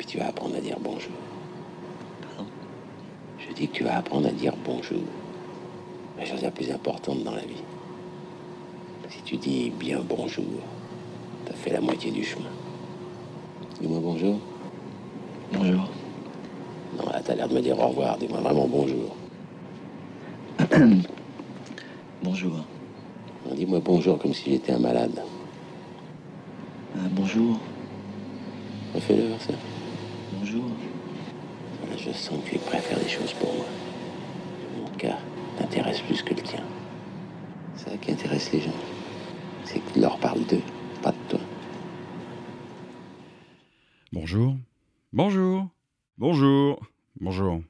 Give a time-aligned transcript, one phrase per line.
[0.00, 1.12] Puis tu vas apprendre à dire bonjour.
[2.22, 2.48] Pardon
[3.38, 5.02] Je dis que tu vas apprendre à dire bonjour.
[6.16, 7.62] La chose la plus importante dans la vie.
[9.10, 10.46] Si tu dis bien bonjour,
[11.44, 12.48] t'as fait la moitié du chemin.
[13.78, 14.38] Dis-moi bonjour.
[15.52, 15.90] Bonjour.
[16.96, 18.16] Non, là, t'as l'air de me dire au revoir.
[18.16, 19.14] Dis-moi vraiment bonjour.
[22.22, 22.64] Bonjour.
[23.54, 25.20] Dis-moi bonjour comme si j'étais un malade.
[26.96, 27.58] Euh, bonjour.
[28.94, 29.52] Refais-le, voir ça.
[30.40, 30.64] Bonjour.
[31.98, 33.66] Je sens que tu es prêt à faire des choses pour moi.
[34.78, 35.18] Mon cas
[35.58, 36.62] t'intéresse plus que le tien.
[37.76, 38.74] C'est ça qui intéresse les gens.
[39.64, 40.62] C'est que tu leur parles d'eux,
[41.02, 41.40] pas de toi.
[44.12, 44.56] Bonjour.
[45.12, 45.68] Bonjour.
[46.16, 46.80] Bonjour.
[47.20, 47.60] Bonjour.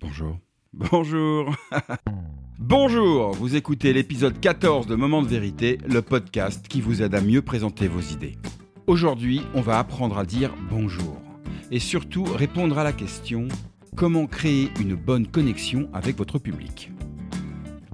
[0.00, 0.38] Bonjour.
[0.72, 1.54] Bonjour.
[2.58, 7.20] Bonjour, vous écoutez l'épisode 14 de Moment de vérité, le podcast qui vous aide à
[7.20, 8.38] mieux présenter vos idées.
[8.86, 11.31] Aujourd'hui, on va apprendre à dire bonjour
[11.72, 13.48] et surtout répondre à la question
[13.96, 16.92] comment créer une bonne connexion avec votre public?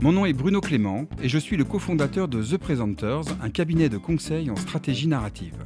[0.02, 3.88] Mon nom est Bruno Clément et je suis le cofondateur de The Presenters, un cabinet
[3.88, 5.64] de conseil en stratégie narrative.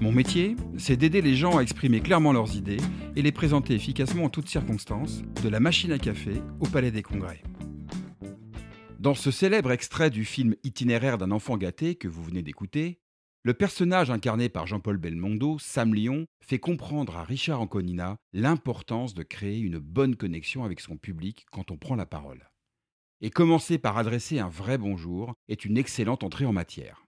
[0.00, 2.80] Mon métier, c'est d'aider les gens à exprimer clairement leurs idées
[3.16, 7.02] et les présenter efficacement en toutes circonstances, de la machine à café au palais des
[7.02, 7.42] congrès.
[9.00, 13.00] Dans ce célèbre extrait du film Itinéraire d'un enfant gâté que vous venez d'écouter,
[13.46, 19.22] le personnage incarné par Jean-Paul Belmondo, Sam Lyon, fait comprendre à Richard Anconina l'importance de
[19.22, 22.48] créer une bonne connexion avec son public quand on prend la parole.
[23.20, 27.04] Et commencer par adresser un vrai bonjour est une excellente entrée en matière.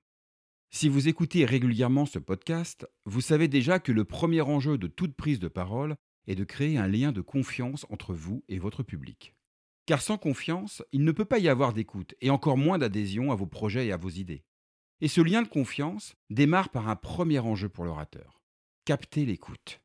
[0.70, 5.16] Si vous écoutez régulièrement ce podcast, vous savez déjà que le premier enjeu de toute
[5.16, 9.34] prise de parole est de créer un lien de confiance entre vous et votre public.
[9.86, 13.36] Car sans confiance, il ne peut pas y avoir d'écoute et encore moins d'adhésion à
[13.36, 14.44] vos projets et à vos idées.
[15.02, 18.40] Et ce lien de confiance démarre par un premier enjeu pour l'orateur.
[18.86, 19.82] Capter l'écoute.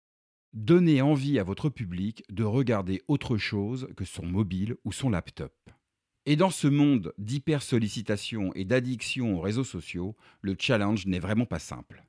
[0.54, 5.54] Donner envie à votre public de regarder autre chose que son mobile ou son laptop.
[6.26, 11.60] Et dans ce monde d'hyper-sollicitation et d'addiction aux réseaux sociaux, le challenge n'est vraiment pas
[11.60, 12.06] simple.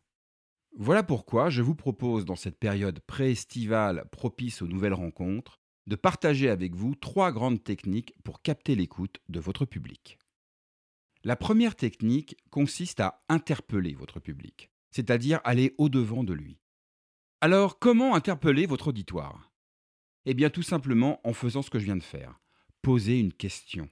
[0.76, 5.58] Voilà pourquoi je vous propose dans cette période pré-estivale propice aux nouvelles rencontres
[5.88, 10.18] de partager avec vous trois grandes techniques pour capter l'écoute de votre public.
[11.24, 16.58] La première technique consiste à interpeller votre public, c'est-à-dire aller au-devant de lui.
[17.40, 19.52] Alors, comment interpeller votre auditoire?
[20.26, 22.40] Eh bien, tout simplement en faisant ce que je viens de faire,
[22.82, 23.88] poser une question.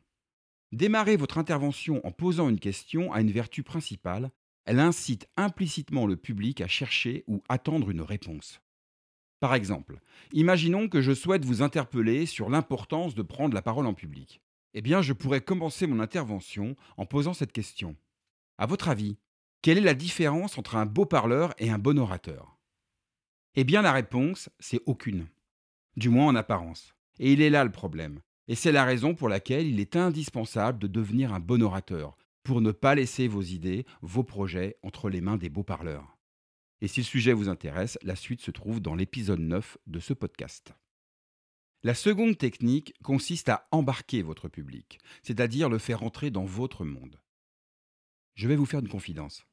[0.73, 4.33] Démarrer votre intervention en posant une question a une vertu principale,
[4.65, 8.61] elle incite implicitement le public à chercher ou attendre une réponse.
[9.39, 10.01] Par exemple,
[10.33, 14.41] imaginons que je souhaite vous interpeller sur l'importance de prendre la parole en public.
[14.73, 17.97] Eh bien, je pourrais commencer mon intervention en posant cette question.
[18.57, 19.19] À votre avis,
[19.63, 22.57] quelle est la différence entre un beau parleur et un bon orateur?
[23.57, 25.27] Eh bien, la réponse, c'est aucune.
[25.97, 26.95] Du moins en apparence.
[27.19, 28.21] Et il est là le problème.
[28.47, 32.61] Et c'est la raison pour laquelle il est indispensable de devenir un bon orateur, pour
[32.61, 36.17] ne pas laisser vos idées, vos projets entre les mains des beaux parleurs.
[36.81, 40.15] Et si le sujet vous intéresse, la suite se trouve dans l'épisode 9 de ce
[40.15, 40.75] podcast.
[41.83, 47.19] La seconde technique consiste à embarquer votre public, c'est-à-dire le faire entrer dans votre monde.
[48.35, 49.47] Je vais vous faire une confidence.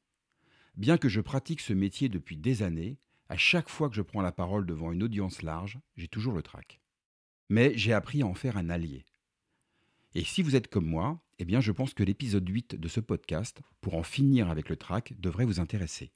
[0.76, 2.98] Bien que je pratique ce métier depuis des années,
[3.30, 6.42] à chaque fois que je prends la parole devant une audience large, j'ai toujours le
[6.42, 6.82] trac.
[7.48, 9.06] Mais j'ai appris à en faire un allié.
[10.14, 13.00] Et si vous êtes comme moi, eh bien je pense que l'épisode 8 de ce
[13.00, 16.12] podcast, pour en finir avec le trac, devrait vous intéresser.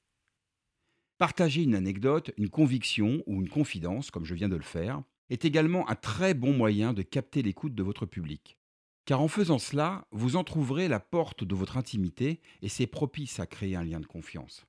[1.17, 5.45] Partager une anecdote, une conviction ou une confidence, comme je viens de le faire, est
[5.45, 8.57] également un très bon moyen de capter l'écoute de votre public.
[9.05, 13.45] Car en faisant cela, vous entr'ouvrez la porte de votre intimité et c'est propice à
[13.45, 14.65] créer un lien de confiance.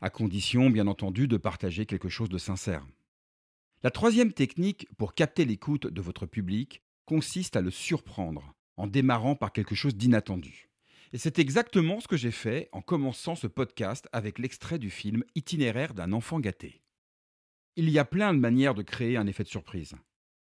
[0.00, 2.86] À condition, bien entendu, de partager quelque chose de sincère.
[3.82, 9.36] La troisième technique pour capter l'écoute de votre public consiste à le surprendre, en démarrant
[9.36, 10.70] par quelque chose d'inattendu.
[11.12, 15.22] Et c'est exactement ce que j'ai fait en commençant ce podcast avec l'extrait du film
[15.34, 16.83] Itinéraire d'un enfant gâté.
[17.76, 19.96] Il y a plein de manières de créer un effet de surprise.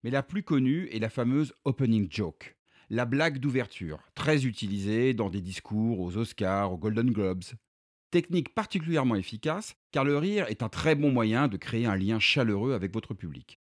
[0.05, 2.57] Mais la plus connue est la fameuse opening joke,
[2.89, 7.43] la blague d'ouverture, très utilisée dans des discours aux Oscars, aux Golden Globes.
[8.13, 12.21] Technique particulièrement efficace car le rire est un très bon moyen de créer un lien
[12.21, 13.59] chaleureux avec votre public.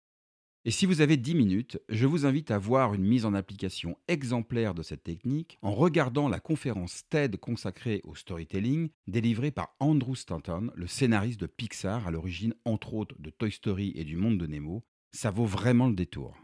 [0.67, 3.97] Et si vous avez 10 minutes, je vous invite à voir une mise en application
[4.09, 10.15] exemplaire de cette technique en regardant la conférence TED consacrée au storytelling délivrée par Andrew
[10.15, 14.37] Stanton, le scénariste de Pixar à l'origine entre autres de Toy Story et du monde
[14.37, 14.85] de Nemo.
[15.13, 16.37] Ça vaut vraiment le détour.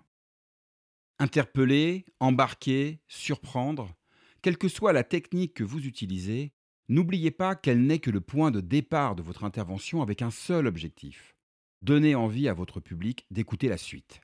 [1.18, 3.94] Interpeller, embarquer, surprendre,
[4.40, 6.54] quelle que soit la technique que vous utilisez,
[6.88, 10.66] n'oubliez pas qu'elle n'est que le point de départ de votre intervention avec un seul
[10.66, 11.35] objectif
[11.82, 14.20] donnez envie à votre public d'écouter la suite.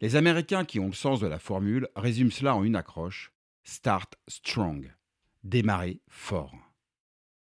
[0.00, 3.32] Les Américains qui ont le sens de la formule résument cela en une accroche
[3.64, 4.94] Start Strong.
[5.42, 6.54] Démarrer fort.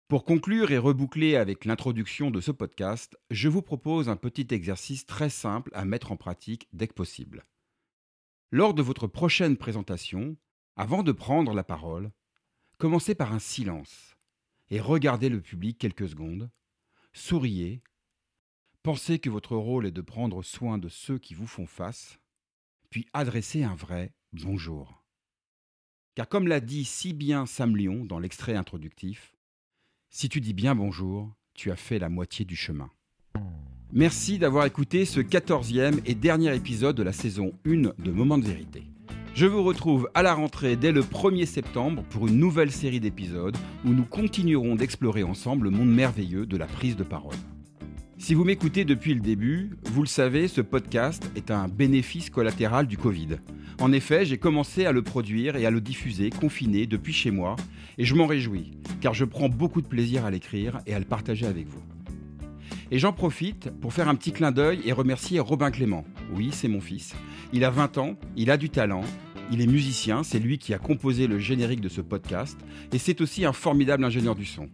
[0.08, 5.06] Pour conclure et reboucler avec l'introduction de ce podcast, je vous propose un petit exercice
[5.06, 7.46] très simple à mettre en pratique dès que possible.
[8.52, 10.38] Lors de votre prochaine présentation,
[10.78, 12.12] avant de prendre la parole,
[12.78, 14.16] commencez par un silence
[14.70, 16.50] et regardez le public quelques secondes,
[17.12, 17.82] souriez,
[18.88, 22.22] pensez que votre rôle est de prendre soin de ceux qui vous font face,
[22.90, 25.04] puis adressez un vrai bonjour.
[26.16, 29.36] Car comme l'a dit si bien Sam Lyon dans l'extrait introductif,
[30.10, 32.90] si tu dis bien bonjour, tu as fait la moitié du chemin.
[33.92, 38.46] Merci d'avoir écouté ce quatorzième et dernier épisode de la saison 1 de Moment de
[38.46, 38.84] vérité.
[39.34, 43.58] Je vous retrouve à la rentrée dès le 1er septembre pour une nouvelle série d'épisodes
[43.84, 47.36] où nous continuerons d'explorer ensemble le monde merveilleux de la prise de parole.
[48.20, 52.88] Si vous m'écoutez depuis le début, vous le savez, ce podcast est un bénéfice collatéral
[52.88, 53.38] du Covid.
[53.80, 57.56] En effet, j'ai commencé à le produire et à le diffuser confiné depuis chez moi,
[58.00, 58.72] et je m'en réjouis,
[59.02, 61.84] car je prends beaucoup de plaisir à l'écrire et à le partager avec vous.
[62.90, 66.04] Et j'en profite pour faire un petit clin d'œil et remercier Robin Clément.
[66.34, 67.14] Oui, c'est mon fils.
[67.54, 69.04] Il a 20 ans, il a du talent,
[69.52, 72.58] il est musicien, c'est lui qui a composé le générique de ce podcast,
[72.92, 74.70] et c'est aussi un formidable ingénieur du son.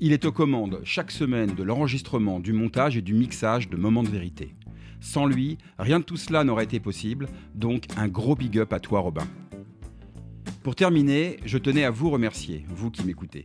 [0.00, 4.02] Il est aux commandes chaque semaine de l'enregistrement, du montage et du mixage de Moments
[4.02, 4.56] de vérité.
[5.00, 8.80] Sans lui, rien de tout cela n'aurait été possible, donc un gros big up à
[8.80, 9.26] toi Robin.
[10.64, 13.44] Pour terminer, je tenais à vous remercier, vous qui m'écoutez.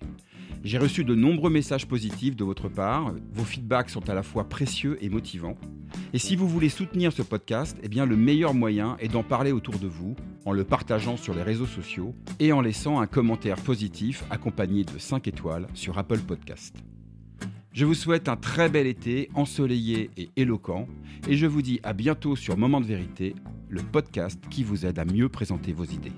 [0.63, 4.49] J'ai reçu de nombreux messages positifs de votre part, vos feedbacks sont à la fois
[4.49, 5.57] précieux et motivants.
[6.11, 9.77] Et si vous voulez soutenir ce podcast, eh le meilleur moyen est d'en parler autour
[9.77, 14.23] de vous, en le partageant sur les réseaux sociaux et en laissant un commentaire positif
[14.31, 16.75] accompagné de 5 étoiles sur Apple Podcast.
[17.73, 20.87] Je vous souhaite un très bel été ensoleillé et éloquent
[21.27, 23.35] et je vous dis à bientôt sur Moment de vérité,
[23.67, 26.13] le podcast qui vous aide à mieux présenter vos idées.